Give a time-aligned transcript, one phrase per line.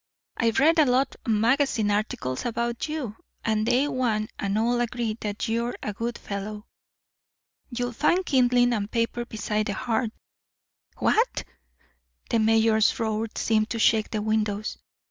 [0.35, 5.15] I've read a lot of magazine articles about you, and they one and all agree
[5.21, 6.65] that you're a good fellow.
[7.69, 10.09] You'll find kindling and paper beside the hearth."
[10.97, 11.43] "What!"
[12.31, 14.79] The mayor's roar seemed to shake the windows.